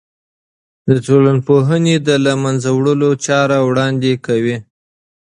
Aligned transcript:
د 0.89 0.91
ټولنپوهنه 1.05 1.95
د 2.07 2.09
له 2.25 2.33
منځه 2.43 2.69
وړلو 2.73 3.09
چاره 3.25 3.57
وړاندې 3.67 4.11
کوي. 4.25 4.57